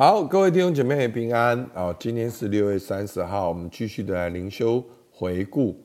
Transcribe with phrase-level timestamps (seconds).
[0.00, 1.92] 好，各位弟兄姐妹平安啊！
[1.98, 4.80] 今天是六月三十号，我们继续的来灵修
[5.10, 5.76] 回顾。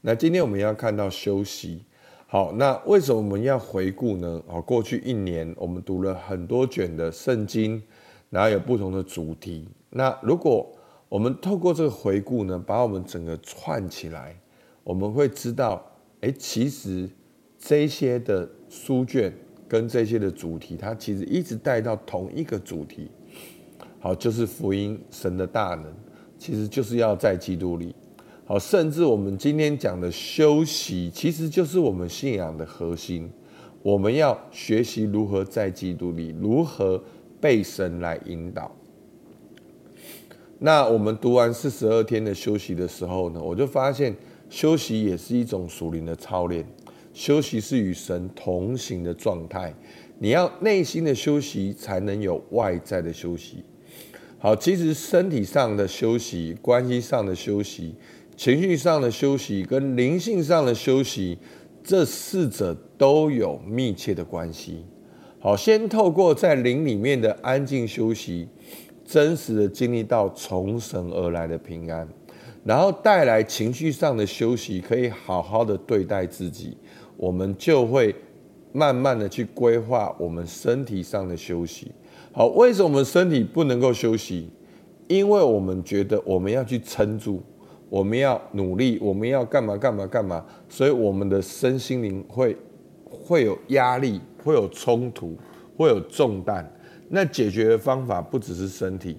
[0.00, 1.84] 那今天我们要看到休息。
[2.26, 4.42] 好，那为什么我们要回顾呢？
[4.48, 7.82] 啊，过去一年我们读了很多卷的圣经，
[8.30, 9.68] 然后有不同的主题。
[9.90, 10.66] 那如果
[11.10, 14.34] 我们透过这个回顾呢，把我们整个串起来，
[14.82, 15.84] 我们会知道，
[16.22, 17.06] 哎，其实
[17.58, 19.30] 这些的书卷
[19.68, 23.10] 跟这些的主题，它其实一直带到同一个主题。
[24.00, 25.84] 好，就是福音神的大能，
[26.38, 27.94] 其实就是要在基督里。
[28.46, 33.30] 好，甚至我们今天讲的休息，其实就是我们信仰的核心。
[33.82, 37.02] 我们要学习如何在基督里，如何
[37.40, 38.74] 被神来引导。
[40.58, 44.14] 那我们读完四十二天的休息的时候呢，我就发现
[44.48, 46.66] 休息也是一种属灵的操练。
[47.12, 49.74] 休息是与神同行的状态，
[50.18, 53.64] 你要内心的休息，才能有外在的休息。
[54.42, 57.94] 好，其实身体上的休息、关系上的休息、
[58.34, 61.36] 情绪上的休息跟灵性上的休息，
[61.84, 64.82] 这四者都有密切的关系。
[65.40, 68.48] 好，先透过在灵里面的安静休息，
[69.04, 72.08] 真实的经历到从神而来的平安，
[72.64, 76.78] 然后带来情绪上的休息，可以好好的对待自己，
[77.18, 78.14] 我们就会
[78.72, 81.92] 慢慢的去规划我们身体上的休息。
[82.32, 84.48] 好，为什么我们身体不能够休息？
[85.08, 87.42] 因为我们觉得我们要去撑住，
[87.88, 92.56] 我们要努力，我们要干嘛干嘛干嘛，所以我们的身心灵会
[93.04, 95.36] 会有压力，会有冲突，
[95.76, 96.64] 会有重担。
[97.08, 99.16] 那解决的方法不只是身体，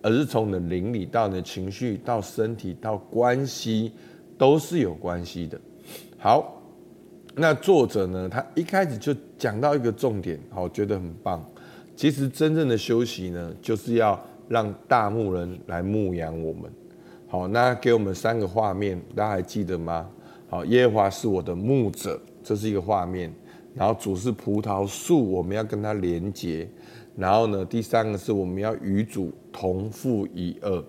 [0.00, 3.90] 而是从你的灵里到你的情绪，到身体，到关系，
[4.38, 5.60] 都是有关系的。
[6.16, 6.62] 好，
[7.34, 11.44] 那作者呢，他一开始就讲到一个重点，好，觉得很棒。
[11.94, 16.70] 其实真正的休息呢，就是要让大牧人来牧养我们。
[17.28, 20.08] 好，那给我们三个画面，大家还记得吗？
[20.48, 23.32] 好，耶和华是我的牧者，这是一个画面。
[23.74, 26.68] 然后主是葡萄树，我们要跟他连结。
[27.16, 30.82] 然后呢，第三个是我们要与主同父一轭。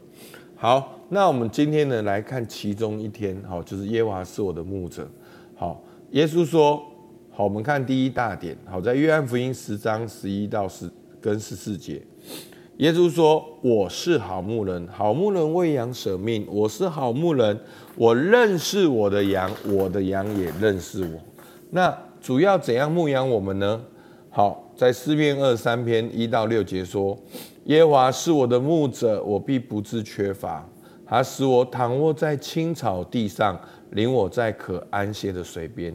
[0.56, 5.08] 好，那我们今天呢来看其中一天，好，就是耶和华是我的牧者。
[5.56, 6.84] 好，耶稣说。
[7.36, 8.56] 好，我们看第一大点。
[8.64, 10.88] 好，在约翰福音十章十一到十
[11.20, 12.00] 跟十四节，
[12.78, 16.46] 耶稣说：“我是好牧人，好牧人为羊舍命。
[16.48, 17.60] 我是好牧人，
[17.96, 21.20] 我认识我的羊，我的羊也认识我。”
[21.72, 21.92] 那
[22.22, 23.82] 主要怎样牧养我们呢？
[24.30, 27.18] 好，在诗篇二三篇一到六节说
[27.66, 30.64] ：“耶和华是我的牧者，我必不致缺乏。
[31.04, 35.92] 他使我躺卧在青草地上，领我在可安歇的水边。”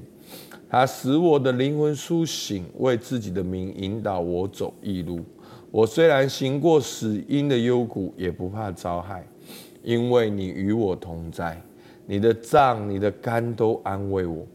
[0.71, 5.21] 他使我的灵魂苏醒，为自己的名引导我走义路。
[5.71, 9.27] 我虽然行过死荫的幽谷，也不怕遭害，
[9.83, 11.61] 因为你与我同在。
[12.07, 14.47] 你的杖、你的竿都安慰我。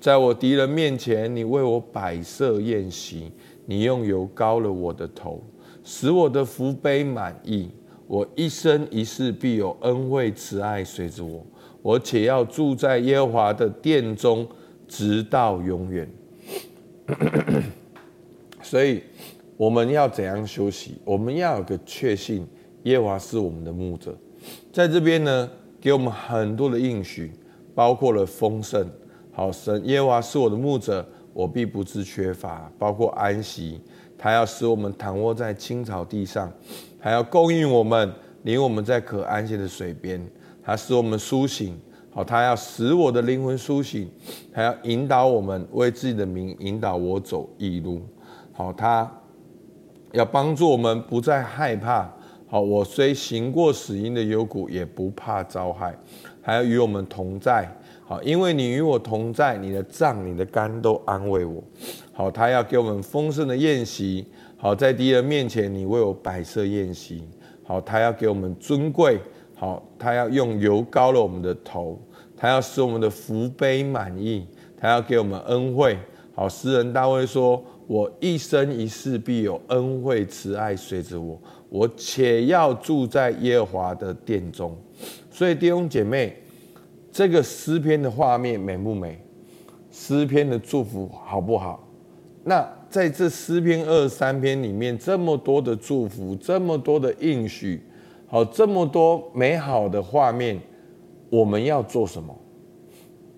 [0.00, 3.30] 在我敌人面前，你为我摆设宴席，
[3.64, 5.42] 你用油膏了我的头，
[5.82, 7.70] 使我的福杯满溢。
[8.06, 11.44] 我一生一世必有恩惠慈爱随着我，
[11.80, 14.46] 我且要住在耶和华的殿中。
[14.94, 16.08] 直到永远，
[18.62, 19.02] 所以
[19.56, 20.94] 我们要怎样休息？
[21.04, 22.46] 我们要有个确信，
[22.84, 24.16] 耶和华是我们的牧者，
[24.72, 25.50] 在这边呢，
[25.80, 27.32] 给我们很多的应许，
[27.74, 28.88] 包括了丰盛。
[29.32, 33.80] 好，神耶和华是我的牧者，我必不致缺乏，包括安息，
[34.16, 36.52] 他要使我们躺卧在青草地上，
[37.00, 40.24] 还要供应我们，领我们在可安歇的水边，
[40.62, 41.76] 他使我们苏醒。
[42.14, 44.08] 好，他要使我的灵魂苏醒，
[44.52, 48.00] 他要引导我们为自己的名引导我走义路。
[48.52, 49.10] 好，他
[50.12, 52.08] 要帮助我们不再害怕。
[52.46, 55.92] 好，我虽行过死荫的幽谷，也不怕遭害。
[56.40, 57.68] 还要与我们同在。
[58.06, 61.60] 好，因为你与我同在，你的杖、你的肝都安慰我。
[62.12, 64.24] 好，他要给我们丰盛的宴席。
[64.56, 67.24] 好，在敌人面前，你为我摆设宴席。
[67.64, 69.18] 好，他要给我们尊贵。
[69.64, 71.98] 好，他要用油膏了我们的头，
[72.36, 74.46] 他要使我们的福杯满意，
[74.76, 75.96] 他要给我们恩惠。
[76.34, 81.40] 好，诗人大卫说：“我一生一世必有恩惠慈爱随着我，
[81.70, 84.76] 我且要住在耶和华的殿中。”
[85.32, 86.36] 所以弟兄姐妹，
[87.10, 89.18] 这个诗篇的画面美不美？
[89.90, 91.88] 诗篇的祝福好不好？
[92.42, 97.82] 那在这诗篇二三篇里面，这么多的祝福，这么多的应许。
[98.34, 100.60] 好，这么多美好的画面，
[101.30, 102.36] 我们要做什么？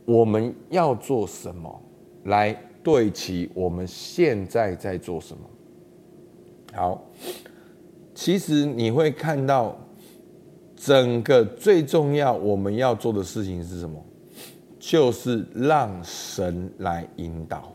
[0.07, 1.83] 我们要做什么
[2.25, 5.43] 来对齐我们现在在做什么？
[6.73, 7.05] 好，
[8.15, 9.77] 其实你会看到，
[10.75, 14.03] 整个最重要我们要做的事情是什么？
[14.79, 17.71] 就是让神来引导。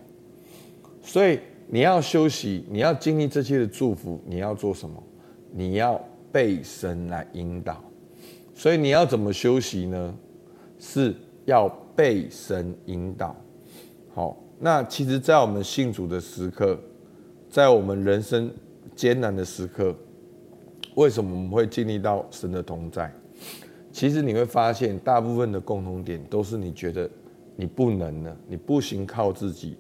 [1.03, 5.03] 所以你要休息，你要经历这些的祝福，你要做什么？
[5.53, 7.83] 你要被神来引导。
[8.53, 10.15] 所以你要怎么休息呢？
[10.79, 13.35] 是要被神引导。
[14.13, 16.79] 好，那其实，在我们信主的时刻，
[17.49, 18.51] 在我们人生
[18.95, 19.95] 艰难的时刻。
[20.95, 23.11] 为什么我们会经历到神的同在？
[23.91, 27.09] 其实你会发现，大部分的共同点都是你觉得
[27.55, 29.77] 你不能了，你不行靠自己，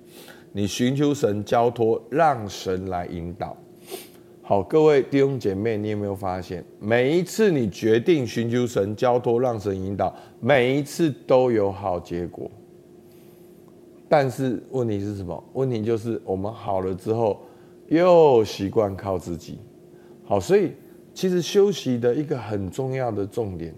[0.53, 3.57] 你寻求神交托，让神来引导。
[4.41, 12.49] 好，各位弟兄姐妹，你有没有发现，每一次你决定寻求神交托，让神引导，每一次都有好结果。
[14.09, 15.43] 但是问题是什么？
[15.53, 17.39] 问题就是我们好了之后，
[17.87, 19.59] 又习惯靠自己。
[20.25, 20.71] 好，所以。
[21.13, 23.75] 其实休息的一个很重要的重点，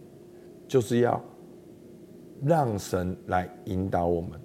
[0.67, 1.19] 就是要
[2.45, 4.39] 让神来引导我们。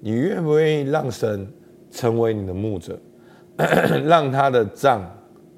[0.00, 1.46] 你愿不愿意让神
[1.90, 2.98] 成为你的牧者，
[4.06, 5.06] 让他的杖、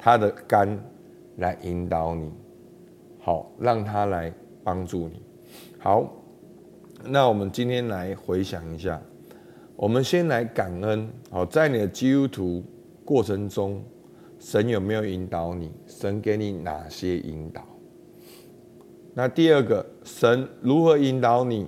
[0.07, 0.79] 他的肝
[1.39, 2.31] 来引导你？
[3.19, 4.33] 好，让他来
[4.63, 5.21] 帮助你。
[5.81, 6.09] 好，
[7.03, 9.03] 那我们今天来回想一下，
[9.75, 11.09] 我们先来感恩。
[11.29, 12.63] 好，在你的基督徒
[13.05, 13.83] 过程中。
[14.39, 15.73] 神有没有引导你？
[15.89, 17.65] 神给你哪些引导？
[19.13, 21.67] 那第二个，神如何引导你？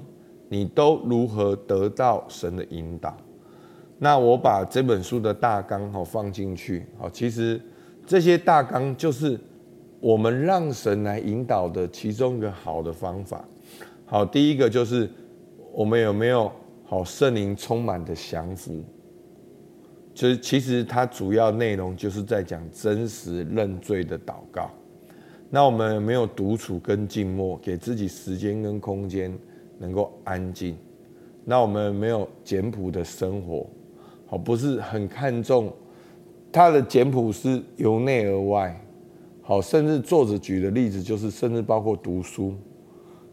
[0.48, 3.16] 你都如何得到神的引导？
[3.98, 6.86] 那我把这本书的大纲好放进去。
[6.98, 7.60] 好，其实
[8.08, 9.38] 这些大纲就是
[10.00, 13.44] 我们让神来引导的其中一个好的方法。
[14.06, 15.10] 好，第一个就是
[15.74, 16.50] 我们有没有
[16.86, 18.82] 好圣灵充满的降服？
[20.14, 24.70] 就是其实它主要内容就是在讲真实认罪的祷告。
[25.50, 29.38] 那我们有没有独处跟静默，给自己时间跟空间，
[29.78, 30.74] 能够安静？
[31.44, 33.68] 那我们有没有简朴的生活？
[34.26, 35.70] 好，不是很看重
[36.52, 38.78] 他的简朴是由内而外。
[39.42, 42.54] 好，甚至作者举的例子就是，甚至包括读书，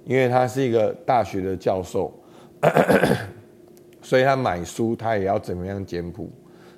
[0.06, 2.14] 因为他是一个大学的教授，
[4.02, 6.30] 所以他买书他也要怎么样简朴。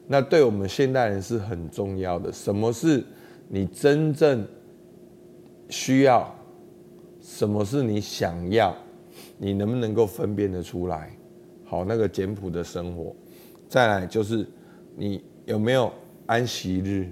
[0.07, 2.31] 那对我们现代人是很重要的。
[2.31, 3.04] 什么是
[3.48, 4.44] 你真正
[5.69, 6.34] 需要？
[7.22, 8.75] 什么是你想要？
[9.38, 11.12] 你能不能够分辨得出来？
[11.63, 13.13] 好，那个简朴的生活。
[13.69, 14.48] 再来就是
[14.95, 15.92] 你有没有
[16.27, 17.07] 安息日？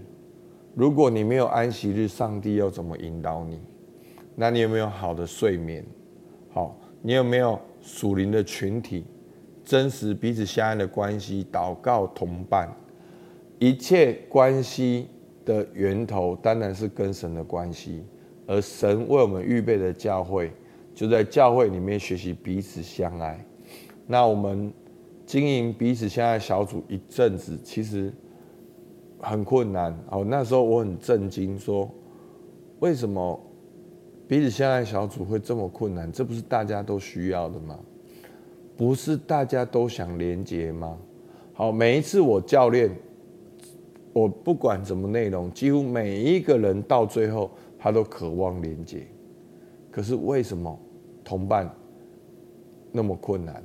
[0.76, 3.60] 如果你没有安息日，上帝要怎么引导你？
[4.36, 5.84] 那你有没有好的睡眠？
[6.52, 9.06] 好，你有没有属灵的群体？
[9.64, 12.70] 真实彼此相爱的关系，祷告同伴。
[13.58, 15.08] 一切关系
[15.46, 18.04] 的源头当然是跟神的关系，
[18.46, 20.52] 而神为我们预备的教会，
[20.94, 23.44] 就在教会里面学习彼此相爱。
[24.06, 24.72] 那我们
[25.26, 28.14] 经营彼此相爱小组一阵子，其实
[29.20, 29.98] 很困难。
[30.10, 31.90] 哦，那时候我很震惊，说
[32.80, 33.40] 为什么
[34.28, 36.12] 彼此相爱小组会这么困难？
[36.12, 37.80] 这不是大家都需要的吗？
[38.78, 40.98] 不是大家都想连结吗？
[41.54, 42.90] 好，每一次我教练。
[44.12, 49.06] 我不管什么内容，几乎每一个人到最后，他都渴望连接。
[49.92, 50.80] 可是为什么
[51.22, 51.70] 同伴
[52.94, 53.62] 那么困难？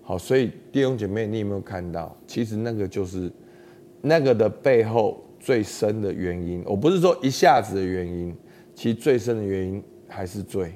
[0.00, 2.16] 好，所以弟兄姐妹，你有没有看到？
[2.24, 3.32] 其实那个就是
[4.02, 6.62] 那个的背后最深的原因。
[6.66, 8.34] 我不是说一下子的原因，
[8.74, 10.72] 其实最深的原因还是罪，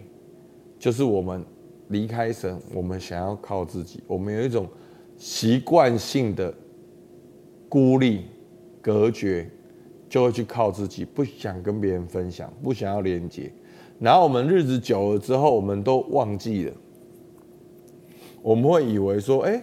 [0.78, 1.45] 就是我们
[1.88, 4.69] 离开神，我们想要靠自己，我们有一种
[5.16, 6.52] 习惯性的
[7.69, 8.25] 孤立。
[8.85, 9.49] 隔绝，
[10.11, 13.50] 就会去靠自己，不想跟别人分享，不想要连接。
[13.99, 16.73] 然后我们日子久了之后，我们都忘记了。
[18.43, 19.62] 我们会以为说：“哎，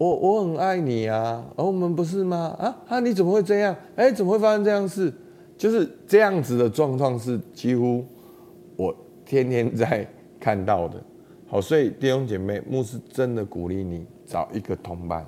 [0.00, 2.56] 我我很爱你啊，而我们不是吗？
[2.58, 3.76] 啊啊，你怎么会这样？
[3.96, 5.12] 哎，怎么会发生这样事？
[5.58, 8.02] 就是这样子的状况，是几乎
[8.76, 10.08] 我天天在
[10.40, 10.98] 看到的。
[11.46, 15.26] 好，所以弟兄姐妹，牧师真的鼓励你找一个同伴，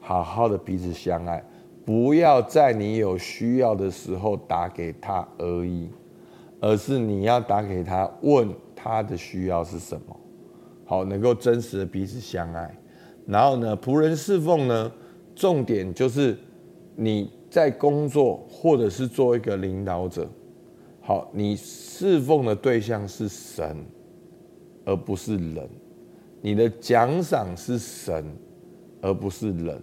[0.00, 1.40] 好好的彼此相爱。
[1.84, 5.88] 不要在你有需要的时候打给他而已，
[6.60, 10.16] 而是你要打给他，问他的需要是什么。
[10.84, 12.76] 好，能够真实的彼此相爱。
[13.26, 14.92] 然后呢，仆人侍奉呢，
[15.34, 16.36] 重点就是
[16.94, 20.28] 你在工作或者是做一个领导者，
[21.00, 23.84] 好，你侍奉的对象是神，
[24.84, 25.68] 而不是人。
[26.42, 28.24] 你的奖赏是神，
[29.00, 29.80] 而不是人。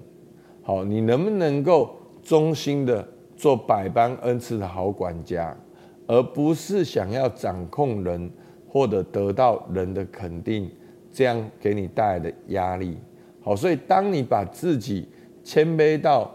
[0.61, 5.57] 好，你能不能够忠心的做百般恩赐的好管家，
[6.05, 8.29] 而不是想要掌控人
[8.69, 10.69] 或者得到人的肯定，
[11.11, 12.95] 这样给你带来的压力。
[13.41, 15.07] 好，所以当你把自己
[15.43, 16.31] 谦卑到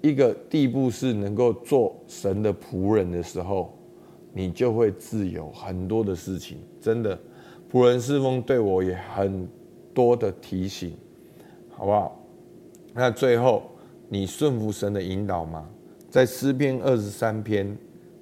[0.00, 3.76] 一个地步，是能够做神的仆人的时候，
[4.32, 6.58] 你就会自由很多的事情。
[6.80, 7.18] 真的，
[7.72, 9.48] 仆人侍奉对我也很
[9.92, 10.96] 多的提醒，
[11.70, 12.20] 好不好？
[12.92, 13.62] 那最后，
[14.08, 15.68] 你顺服神的引导吗？
[16.08, 17.76] 在诗篇二十三篇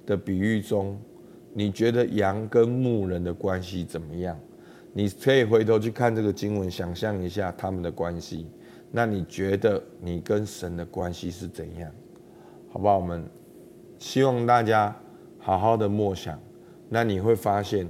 [0.05, 0.97] 的比喻中，
[1.53, 4.35] 你觉得羊跟牧人的关系怎么样？
[4.93, 8.47] 你可以回头去看这个经文，想象一下他们的关系。
[8.91, 11.91] 那你觉得你跟神的关系是怎样？
[12.69, 12.97] 好不好？
[12.99, 13.25] 我们
[13.97, 14.95] 希望大家
[15.39, 16.39] 好好的默想。
[16.89, 17.87] 那你会发现，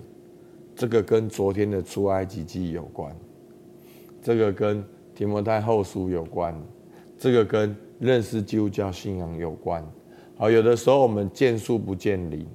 [0.73, 3.13] 这个跟昨天的出埃及记有关，
[4.21, 4.81] 这个跟
[5.13, 6.55] 提摩太后书有关，
[7.17, 9.85] 这个跟认识基督教信仰有关。
[10.37, 12.47] 好，有的时候我们见树不见林。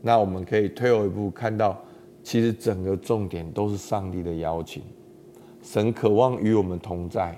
[0.00, 1.82] 那我们可以退后一步，看到
[2.22, 4.82] 其实整个重点都是上帝的邀请。
[5.62, 7.36] 神渴望与我们同在，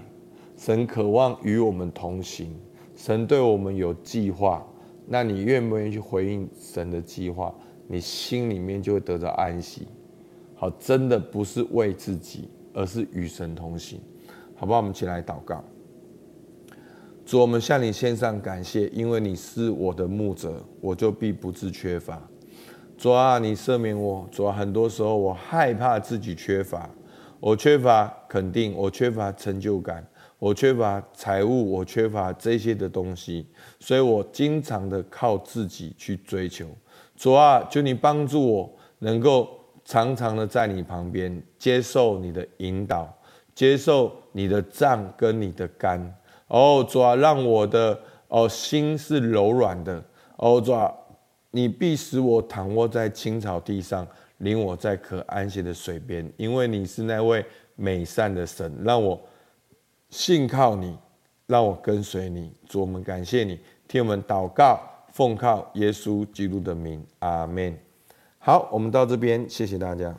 [0.57, 2.55] 神渴望与我们同行，
[2.95, 4.67] 神对我们有计划。
[5.07, 7.53] 那你愿不愿意去回应神的计划？
[7.89, 9.89] 你心里面就会得到安息。
[10.55, 13.99] 好，真的不是为自己，而是与神同行，
[14.55, 14.79] 好不好？
[14.79, 15.65] 我们起来祷告。
[17.25, 22.23] 主，我们向你献上感谢，因为你是我的牧者，我就必不致缺乏。
[23.01, 24.29] 主啊，你赦免我。
[24.31, 26.87] 主啊，很多时候我害怕自己缺乏，
[27.41, 30.07] 我缺乏肯定，我缺乏成就感，
[30.39, 33.47] 我缺乏财物，我缺乏这些的东西，
[33.79, 36.67] 所以我经常的靠自己去追求。
[37.17, 39.49] 主啊，求你帮助我，能够
[39.83, 43.11] 常常的在你旁边，接受你的引导，
[43.55, 46.15] 接受你的杖跟你的竿。
[46.49, 50.05] 哦，主啊，让我的哦心是柔软的。
[50.37, 50.93] 哦，主啊。
[51.51, 54.07] 你必使我躺卧在青草地上，
[54.39, 57.45] 领我在可安歇的水边，因为你是那位
[57.77, 59.21] 美善的神，让我
[60.09, 60.97] 信靠你，
[61.47, 62.53] 让我跟随你。
[62.69, 64.81] 主，我们感谢你，听我们祷告，
[65.13, 67.77] 奉靠耶稣基督的名，阿门。
[68.39, 70.17] 好，我们到这边，谢谢大家。